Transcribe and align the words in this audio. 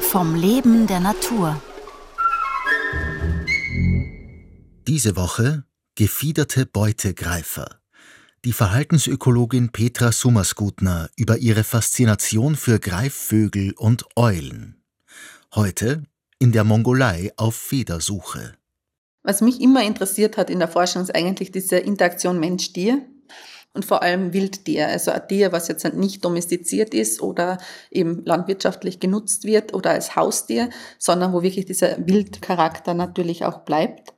Vom 0.00 0.34
Leben 0.34 0.86
der 0.86 1.00
Natur. 1.00 1.60
Diese 4.86 5.16
Woche 5.16 5.64
gefiederte 5.94 6.64
Beutegreifer. 6.64 7.80
Die 8.44 8.52
Verhaltensökologin 8.52 9.70
Petra 9.70 10.12
Summerskutner 10.12 11.10
über 11.16 11.38
ihre 11.38 11.64
Faszination 11.64 12.56
für 12.56 12.78
Greifvögel 12.78 13.74
und 13.76 14.04
Eulen. 14.16 14.82
Heute 15.54 16.04
in 16.38 16.52
der 16.52 16.64
Mongolei 16.64 17.32
auf 17.36 17.54
Federsuche. 17.54 18.54
Was 19.22 19.40
mich 19.40 19.60
immer 19.60 19.82
interessiert 19.82 20.36
hat 20.36 20.50
in 20.50 20.60
der 20.60 20.68
Forschung 20.68 21.02
ist 21.02 21.14
eigentlich 21.14 21.50
diese 21.50 21.76
Interaktion 21.76 22.40
Mensch-Tier 22.40 23.04
und 23.74 23.84
vor 23.84 24.02
allem 24.02 24.32
Wildtier, 24.32 24.88
also 24.88 25.10
ein 25.10 25.28
Tier, 25.28 25.52
was 25.52 25.68
jetzt 25.68 25.84
nicht 25.94 26.24
domestiziert 26.24 26.94
ist 26.94 27.22
oder 27.22 27.58
eben 27.90 28.24
landwirtschaftlich 28.24 28.98
genutzt 28.98 29.44
wird 29.44 29.74
oder 29.74 29.90
als 29.90 30.16
Haustier, 30.16 30.70
sondern 30.98 31.32
wo 31.32 31.42
wirklich 31.42 31.66
dieser 31.66 31.96
Wildcharakter 32.06 32.94
natürlich 32.94 33.44
auch 33.44 33.60
bleibt. 33.60 34.14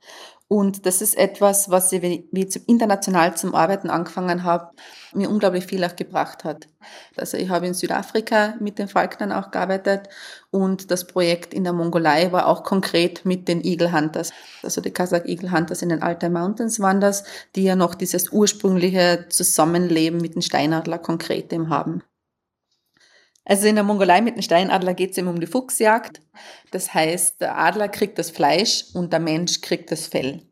Und 0.51 0.85
das 0.85 1.01
ist 1.01 1.17
etwas, 1.17 1.69
was 1.69 1.93
ich, 1.93 2.01
wie 2.01 2.43
ich 2.43 2.67
international 2.67 3.37
zum 3.37 3.55
Arbeiten 3.55 3.89
angefangen 3.89 4.43
habe, 4.43 4.71
mir 5.13 5.29
unglaublich 5.29 5.65
viel 5.65 5.81
auch 5.85 5.95
gebracht 5.95 6.43
hat. 6.43 6.67
Also 7.15 7.37
ich 7.37 7.47
habe 7.47 7.67
in 7.67 7.73
Südafrika 7.73 8.55
mit 8.59 8.77
den 8.77 8.89
Falknern 8.89 9.31
auch 9.31 9.51
gearbeitet 9.51 10.09
und 10.49 10.91
das 10.91 11.07
Projekt 11.07 11.53
in 11.53 11.63
der 11.63 11.71
Mongolei 11.71 12.33
war 12.33 12.47
auch 12.47 12.63
konkret 12.65 13.23
mit 13.23 13.47
den 13.47 13.63
Eagle 13.63 13.93
Hunters. 13.93 14.31
Also 14.61 14.81
die 14.81 14.91
Kazakh 14.91 15.25
Eagle 15.25 15.53
Hunters 15.53 15.83
in 15.83 15.87
den 15.87 16.01
Altai 16.01 16.27
Mountains 16.27 16.81
waren 16.81 16.99
das, 16.99 17.23
die 17.55 17.63
ja 17.63 17.77
noch 17.77 17.95
dieses 17.95 18.33
ursprüngliche 18.33 19.27
Zusammenleben 19.29 20.19
mit 20.19 20.35
den 20.35 20.41
Steinadler 20.41 20.97
konkret 20.97 21.53
eben 21.53 21.69
haben. 21.69 22.03
Also 23.43 23.67
in 23.67 23.75
der 23.75 23.83
Mongolei 23.83 24.21
mit 24.21 24.35
dem 24.35 24.41
Steinadler 24.41 24.93
geht 24.93 25.11
es 25.11 25.17
eben 25.17 25.27
um 25.27 25.39
die 25.39 25.47
Fuchsjagd. 25.47 26.21
Das 26.71 26.93
heißt, 26.93 27.41
der 27.41 27.57
Adler 27.57 27.89
kriegt 27.89 28.19
das 28.19 28.29
Fleisch 28.29 28.85
und 28.93 29.11
der 29.11 29.19
Mensch 29.19 29.61
kriegt 29.61 29.91
das 29.91 30.07
Fell. 30.07 30.43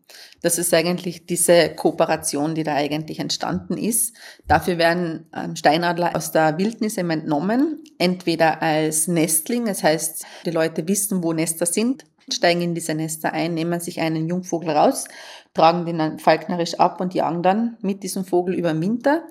Das 0.42 0.58
ist 0.58 0.74
eigentlich 0.74 1.26
diese 1.26 1.70
Kooperation, 1.70 2.56
die 2.56 2.64
da 2.64 2.74
eigentlich 2.74 3.20
entstanden 3.20 3.78
ist. 3.78 4.16
Dafür 4.48 4.78
werden 4.78 5.28
ähm, 5.36 5.56
Steinadler 5.56 6.16
aus 6.16 6.32
der 6.32 6.58
Wildnis 6.58 6.98
entnommen, 6.98 7.84
entweder 8.00 8.62
als 8.62 9.08
Nestling, 9.08 9.66
das 9.66 9.84
heißt, 9.84 10.26
die 10.46 10.52
Leute 10.52 10.88
wissen, 10.88 11.24
wo 11.24 11.34
Nester 11.34 11.66
sind, 11.66 12.06
steigen 12.34 12.62
in 12.62 12.76
diese 12.76 12.94
Nester 12.94 13.34
ein, 13.34 13.54
nehmen 13.54 13.80
sich 13.80 14.00
einen 14.00 14.28
Jungvogel 14.28 14.72
raus, 14.72 15.08
tragen 15.54 15.86
den 15.86 15.98
dann 15.98 16.20
falknerisch 16.20 16.80
ab 16.80 17.02
und 17.02 17.14
jagen 17.14 17.44
dann 17.44 17.78
mit 17.82 18.04
diesem 18.04 18.26
Vogel 18.26 18.56
über 18.56 18.74
den 18.74 18.82
Winter. 18.82 19.24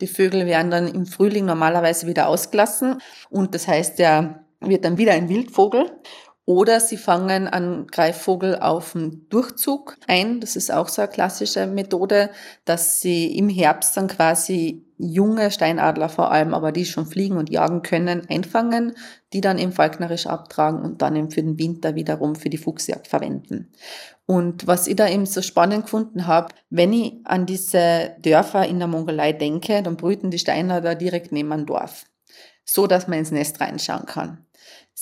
Die 0.00 0.06
Vögel 0.06 0.46
werden 0.46 0.70
dann 0.70 0.88
im 0.88 1.06
Frühling 1.06 1.44
normalerweise 1.44 2.06
wieder 2.06 2.28
ausgelassen 2.28 2.98
und 3.30 3.54
das 3.54 3.68
heißt, 3.68 3.98
der 3.98 4.44
wird 4.60 4.84
dann 4.84 4.98
wieder 4.98 5.12
ein 5.12 5.28
Wildvogel 5.28 5.90
oder 6.46 6.78
sie 6.80 6.98
fangen 6.98 7.48
einen 7.48 7.86
Greifvogel 7.86 8.58
auf 8.58 8.92
dem 8.92 9.28
Durchzug 9.30 9.96
ein. 10.06 10.40
Das 10.40 10.56
ist 10.56 10.70
auch 10.70 10.88
so 10.88 11.00
eine 11.00 11.10
klassische 11.10 11.66
Methode, 11.66 12.30
dass 12.66 13.00
sie 13.00 13.36
im 13.36 13.48
Herbst 13.48 13.96
dann 13.96 14.08
quasi 14.08 14.84
junge 15.04 15.50
Steinadler 15.50 16.08
vor 16.08 16.30
allem, 16.30 16.54
aber 16.54 16.72
die 16.72 16.84
schon 16.84 17.06
fliegen 17.06 17.36
und 17.36 17.50
jagen 17.50 17.82
können, 17.82 18.22
einfangen, 18.28 18.94
die 19.32 19.40
dann 19.40 19.58
eben 19.58 19.72
falknerisch 19.72 20.26
abtragen 20.26 20.80
und 20.82 21.02
dann 21.02 21.16
eben 21.16 21.30
für 21.30 21.42
den 21.42 21.58
Winter 21.58 21.94
wiederum 21.94 22.34
für 22.34 22.50
die 22.50 22.58
Fuchsjagd 22.58 23.08
verwenden. 23.08 23.72
Und 24.26 24.66
was 24.66 24.86
ich 24.86 24.96
da 24.96 25.08
eben 25.08 25.26
so 25.26 25.42
spannend 25.42 25.84
gefunden 25.84 26.26
habe, 26.26 26.54
wenn 26.70 26.92
ich 26.92 27.14
an 27.24 27.46
diese 27.46 28.16
Dörfer 28.20 28.66
in 28.66 28.78
der 28.78 28.88
Mongolei 28.88 29.32
denke, 29.32 29.82
dann 29.82 29.96
brüten 29.96 30.30
die 30.30 30.38
Steinadler 30.38 30.94
direkt 30.94 31.32
neben 31.32 31.52
einem 31.52 31.66
Dorf, 31.66 32.06
so 32.64 32.86
dass 32.86 33.06
man 33.06 33.18
ins 33.18 33.32
Nest 33.32 33.60
reinschauen 33.60 34.06
kann. 34.06 34.46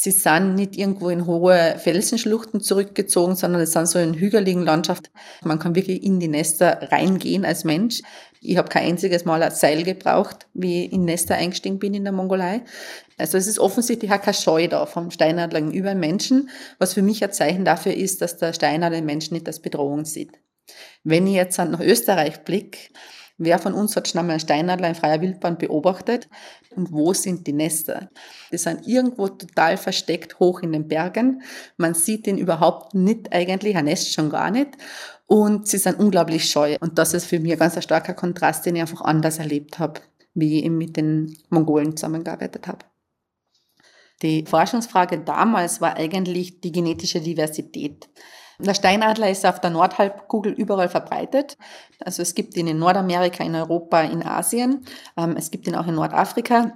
Sie 0.04 0.10
sind 0.10 0.56
nicht 0.56 0.76
irgendwo 0.76 1.10
in 1.10 1.28
hohe 1.28 1.76
Felsenschluchten 1.78 2.60
zurückgezogen, 2.60 3.36
sondern 3.36 3.62
es 3.62 3.70
sind 3.70 3.86
so 3.86 4.00
in 4.00 4.14
hügeligen 4.14 4.64
Landschaft. 4.64 5.12
Man 5.44 5.60
kann 5.60 5.76
wirklich 5.76 6.02
in 6.02 6.18
die 6.18 6.26
Nester 6.26 6.90
reingehen 6.90 7.44
als 7.44 7.62
Mensch. 7.62 8.02
Ich 8.40 8.56
habe 8.56 8.68
kein 8.68 8.88
einziges 8.88 9.24
Mal 9.24 9.44
ein 9.44 9.52
Seil 9.52 9.84
gebraucht, 9.84 10.48
wie 10.54 10.86
ich 10.86 10.92
in 10.92 11.04
Nester 11.04 11.36
eingestiegen 11.36 11.78
bin 11.78 11.94
in 11.94 12.02
der 12.02 12.12
Mongolei. 12.12 12.62
Also 13.16 13.38
es 13.38 13.46
ist 13.46 13.60
offensichtlich 13.60 14.10
auch 14.10 14.20
keine 14.20 14.34
Scheu 14.34 14.66
da 14.66 14.86
vom 14.86 15.12
Steinadler 15.12 15.60
gegenüber 15.60 15.94
Menschen, 15.94 16.50
was 16.80 16.94
für 16.94 17.02
mich 17.02 17.22
ein 17.22 17.32
Zeichen 17.32 17.64
dafür 17.64 17.94
ist, 17.94 18.22
dass 18.22 18.38
der 18.38 18.54
Steinadler 18.54 18.96
den 18.96 19.06
Menschen 19.06 19.34
nicht 19.34 19.46
als 19.46 19.60
Bedrohung 19.60 20.04
sieht. 20.04 20.32
Wenn 21.04 21.28
ich 21.28 21.34
jetzt 21.34 21.58
nach 21.58 21.78
Österreich 21.78 22.42
blicke, 22.42 22.88
Wer 23.38 23.58
von 23.58 23.74
uns 23.74 23.96
hat 23.96 24.08
schon 24.08 24.18
einmal 24.18 24.34
einen 24.34 24.40
Steinadler 24.40 24.88
in 24.88 24.94
freier 24.94 25.20
Wildbahn 25.20 25.58
beobachtet? 25.58 26.28
Und 26.76 26.92
wo 26.92 27.12
sind 27.12 27.46
die 27.46 27.52
Nester? 27.52 28.10
Die 28.50 28.58
sind 28.58 28.86
irgendwo 28.86 29.28
total 29.28 29.76
versteckt 29.76 30.38
hoch 30.38 30.60
in 30.60 30.72
den 30.72 30.88
Bergen. 30.88 31.42
Man 31.76 31.94
sieht 31.94 32.26
ihn 32.26 32.38
überhaupt 32.38 32.94
nicht 32.94 33.32
eigentlich, 33.32 33.76
ein 33.76 33.86
Nest 33.86 34.12
schon 34.12 34.30
gar 34.30 34.50
nicht. 34.50 34.70
Und 35.26 35.66
sie 35.66 35.78
sind 35.78 35.98
unglaublich 35.98 36.50
scheu. 36.50 36.76
Und 36.80 36.98
das 36.98 37.14
ist 37.14 37.26
für 37.26 37.40
mich 37.40 37.52
ein 37.52 37.58
ganz 37.58 37.82
starker 37.82 38.14
Kontrast, 38.14 38.66
den 38.66 38.76
ich 38.76 38.82
einfach 38.82 39.00
anders 39.00 39.38
erlebt 39.38 39.78
habe, 39.78 40.00
wie 40.34 40.62
ich 40.62 40.70
mit 40.70 40.96
den 40.96 41.36
Mongolen 41.48 41.96
zusammengearbeitet 41.96 42.68
habe. 42.68 42.84
Die 44.22 44.44
Forschungsfrage 44.46 45.18
damals 45.18 45.80
war 45.80 45.96
eigentlich 45.96 46.60
die 46.60 46.70
genetische 46.70 47.20
Diversität. 47.20 48.08
Der 48.64 48.74
Steinadler 48.74 49.28
ist 49.28 49.44
auf 49.44 49.60
der 49.60 49.70
Nordhalbkugel 49.70 50.52
überall 50.52 50.88
verbreitet. 50.88 51.56
Also 51.98 52.22
es 52.22 52.34
gibt 52.34 52.56
ihn 52.56 52.68
in 52.68 52.78
Nordamerika, 52.78 53.42
in 53.42 53.56
Europa, 53.56 54.00
in 54.02 54.22
Asien. 54.24 54.84
Ähm, 55.16 55.36
es 55.36 55.50
gibt 55.50 55.66
ihn 55.66 55.74
auch 55.74 55.86
in 55.86 55.96
Nordafrika. 55.96 56.72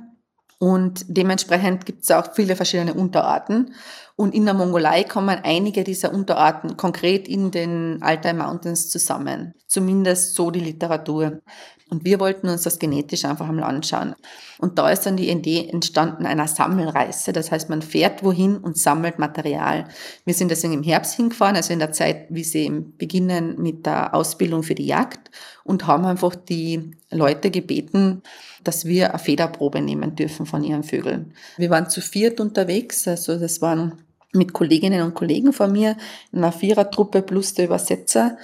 Und 0.58 1.04
dementsprechend 1.08 1.84
gibt 1.84 2.02
es 2.02 2.10
auch 2.10 2.34
viele 2.34 2.56
verschiedene 2.56 2.94
Unterarten. 2.94 3.74
Und 4.16 4.34
in 4.34 4.46
der 4.46 4.54
Mongolei 4.54 5.04
kommen 5.04 5.38
einige 5.42 5.84
dieser 5.84 6.12
Unterarten 6.12 6.76
konkret 6.76 7.28
in 7.28 7.50
den 7.50 8.02
Altai 8.02 8.32
Mountains 8.32 8.88
zusammen. 8.88 9.54
Zumindest 9.66 10.34
so 10.34 10.50
die 10.50 10.60
Literatur. 10.60 11.42
Und 11.88 12.04
wir 12.04 12.18
wollten 12.18 12.48
uns 12.48 12.62
das 12.62 12.80
genetisch 12.80 13.24
einfach 13.24 13.48
einmal 13.48 13.64
anschauen. 13.64 14.16
Und 14.58 14.76
da 14.76 14.90
ist 14.90 15.06
dann 15.06 15.16
die 15.16 15.30
Idee 15.30 15.68
entstanden 15.68 16.26
einer 16.26 16.48
Sammelreise. 16.48 17.32
Das 17.32 17.52
heißt, 17.52 17.68
man 17.68 17.80
fährt 17.80 18.24
wohin 18.24 18.56
und 18.56 18.76
sammelt 18.76 19.20
Material. 19.20 19.86
Wir 20.24 20.34
sind 20.34 20.50
deswegen 20.50 20.72
im 20.72 20.82
Herbst 20.82 21.14
hingefahren, 21.14 21.54
also 21.54 21.72
in 21.72 21.78
der 21.78 21.92
Zeit, 21.92 22.26
wie 22.28 22.42
sie 22.42 22.68
beginnen 22.98 23.62
mit 23.62 23.86
der 23.86 24.14
Ausbildung 24.14 24.64
für 24.64 24.74
die 24.74 24.86
Jagd 24.86 25.30
und 25.62 25.86
haben 25.86 26.04
einfach 26.06 26.34
die 26.34 26.90
Leute 27.10 27.52
gebeten, 27.52 28.22
dass 28.64 28.84
wir 28.84 29.10
eine 29.10 29.20
Federprobe 29.20 29.80
nehmen 29.80 30.16
dürfen 30.16 30.44
von 30.44 30.64
ihren 30.64 30.82
Vögeln. 30.82 31.34
Wir 31.56 31.70
waren 31.70 31.88
zu 31.88 32.00
viert 32.00 32.40
unterwegs, 32.40 33.06
also 33.06 33.38
das 33.38 33.62
waren 33.62 34.02
mit 34.32 34.52
Kolleginnen 34.52 35.02
und 35.02 35.14
Kollegen 35.14 35.52
von 35.52 35.72
mir, 35.72 35.96
in 36.32 36.38
einer 36.38 36.52
Vierertruppe 36.52 37.22
plus 37.22 37.54
der 37.54 37.66
Übersetzer 37.66 38.36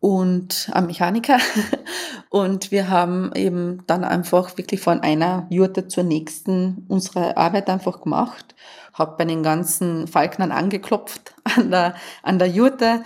und 0.00 0.70
am 0.72 0.86
Mechaniker. 0.86 1.38
Und 2.30 2.70
wir 2.70 2.90
haben 2.90 3.32
eben 3.34 3.82
dann 3.86 4.04
einfach 4.04 4.58
wirklich 4.58 4.80
von 4.80 5.00
einer 5.00 5.46
Jurte 5.48 5.88
zur 5.88 6.04
nächsten 6.04 6.84
unsere 6.88 7.38
Arbeit 7.38 7.70
einfach 7.70 8.02
gemacht. 8.02 8.54
Habe 8.92 9.16
bei 9.16 9.24
den 9.24 9.42
ganzen 9.42 10.06
Falknern 10.06 10.52
angeklopft 10.52 11.34
an 11.44 11.70
der, 11.70 11.94
an 12.22 12.38
der 12.38 12.48
Jurte 12.48 13.02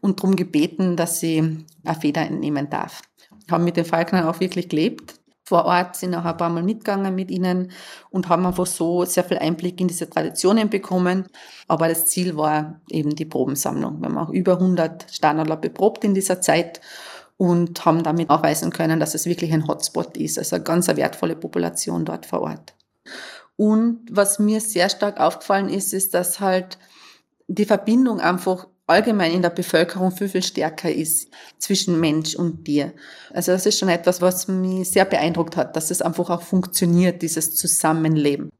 und 0.00 0.18
darum 0.18 0.34
gebeten, 0.34 0.96
dass 0.96 1.20
sie 1.20 1.64
eine 1.84 2.00
Feder 2.00 2.22
entnehmen 2.22 2.68
darf. 2.68 3.02
Haben 3.48 3.64
mit 3.64 3.76
den 3.76 3.84
Falknern 3.84 4.26
auch 4.26 4.40
wirklich 4.40 4.68
gelebt 4.68 5.20
vor 5.44 5.66
Ort, 5.66 5.96
sind 5.96 6.14
auch 6.14 6.24
ein 6.24 6.36
paar 6.36 6.48
Mal 6.48 6.62
mitgegangen 6.62 7.14
mit 7.14 7.30
ihnen 7.30 7.70
und 8.10 8.28
haben 8.28 8.46
einfach 8.46 8.66
so 8.66 9.04
sehr 9.04 9.24
viel 9.24 9.38
Einblick 9.38 9.80
in 9.80 9.88
diese 9.88 10.08
Traditionen 10.08 10.70
bekommen. 10.70 11.26
Aber 11.68 11.88
das 11.88 12.06
Ziel 12.06 12.36
war 12.36 12.80
eben 12.88 13.14
die 13.14 13.26
Probensammlung. 13.26 14.00
Wir 14.00 14.08
haben 14.08 14.18
auch 14.18 14.30
über 14.30 14.54
100 14.54 15.06
Steinadler 15.12 15.56
beprobt 15.56 16.04
in 16.04 16.14
dieser 16.14 16.40
Zeit 16.40 16.80
und 17.36 17.84
haben 17.84 18.02
damit 18.02 18.28
nachweisen 18.28 18.70
können, 18.70 19.00
dass 19.00 19.14
es 19.14 19.26
wirklich 19.26 19.52
ein 19.52 19.66
Hotspot 19.68 20.16
ist, 20.16 20.38
also 20.38 20.56
eine 20.56 20.64
ganz 20.64 20.88
wertvolle 20.88 21.36
Population 21.36 22.04
dort 22.04 22.26
vor 22.26 22.40
Ort. 22.40 22.74
Und 23.56 24.06
was 24.10 24.38
mir 24.38 24.60
sehr 24.60 24.88
stark 24.88 25.20
aufgefallen 25.20 25.68
ist, 25.68 25.92
ist, 25.92 26.14
dass 26.14 26.40
halt 26.40 26.78
die 27.48 27.66
Verbindung 27.66 28.20
einfach 28.20 28.66
allgemein 28.86 29.32
in 29.32 29.42
der 29.42 29.50
Bevölkerung 29.50 30.12
viel, 30.12 30.28
viel 30.28 30.42
stärker 30.42 30.92
ist 30.92 31.28
zwischen 31.58 31.98
Mensch 32.00 32.34
und 32.34 32.64
Tier. 32.64 32.92
Also 33.32 33.52
das 33.52 33.66
ist 33.66 33.78
schon 33.78 33.88
etwas, 33.88 34.20
was 34.20 34.48
mich 34.48 34.90
sehr 34.90 35.04
beeindruckt 35.04 35.56
hat, 35.56 35.76
dass 35.76 35.90
es 35.90 36.02
einfach 36.02 36.30
auch 36.30 36.42
funktioniert, 36.42 37.22
dieses 37.22 37.56
Zusammenleben. 37.56 38.50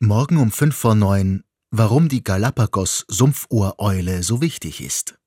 Morgen 0.00 0.36
um 0.36 0.52
fünf 0.52 0.76
vor 0.76 0.94
neun, 0.94 1.42
warum 1.70 2.08
die 2.08 2.22
Galapagos-Sumpfuhreule 2.22 4.22
so 4.22 4.40
wichtig 4.40 4.80
ist. 4.80 5.18